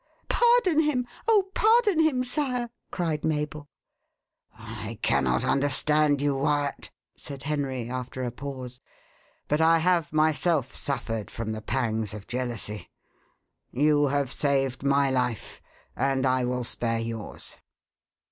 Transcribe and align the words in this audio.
"Pardon 0.29 0.79
him! 0.79 1.05
oh, 1.27 1.51
pardon 1.53 1.99
him, 1.99 2.23
sire," 2.23 2.71
cried 2.89 3.23
Mabel. 3.23 3.69
"I 4.57 4.97
cannot 5.03 5.43
understand 5.43 6.21
you, 6.21 6.35
Wyat," 6.37 6.89
said 7.15 7.43
Henry, 7.43 7.87
after 7.87 8.23
a 8.23 8.31
pause; 8.31 8.81
"but 9.47 9.61
I 9.61 9.77
have 9.77 10.11
myself 10.11 10.73
suffered 10.73 11.29
from 11.29 11.51
the 11.51 11.61
pangs 11.61 12.15
of 12.15 12.25
jealousy. 12.25 12.89
You 13.69 14.07
have 14.07 14.31
saved 14.31 14.81
my 14.81 15.11
life, 15.11 15.61
and 15.95 16.25
I 16.25 16.45
will 16.45 16.63
spare 16.63 16.97
yours." 16.97 17.57